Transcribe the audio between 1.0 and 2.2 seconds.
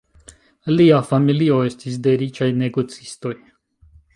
familio estis de